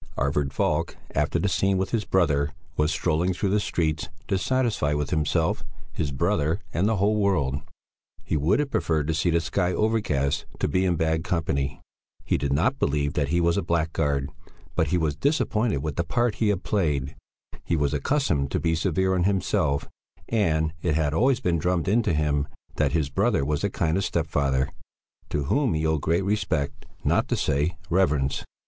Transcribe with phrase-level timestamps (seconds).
[0.17, 5.11] Arvid Falk, after the scene with his brother, was strolling through the streets, dissatisfied with
[5.11, 7.61] himself, his brother, and the whole world.
[8.23, 11.81] He would have preferred to see the sky overcast, to be in bad company.
[12.25, 14.31] He did not believe that he was a blackguard,
[14.73, 17.15] but he was disappointed with the part he had played;
[17.63, 19.87] he was accustomed to be severe on himself,
[20.27, 22.47] and it had always been drummed into him
[22.77, 24.71] that his brother was a kind of stepfather
[25.29, 28.43] to whom he owed great respect, not to say reverence.